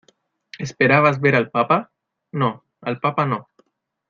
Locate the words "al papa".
1.35-1.91, 2.81-3.27